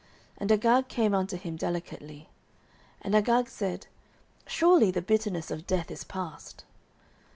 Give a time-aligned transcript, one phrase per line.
[0.39, 2.27] And Agag came unto him delicately.
[3.03, 3.85] And Agag said,
[4.47, 6.63] Surely the bitterness of death is past.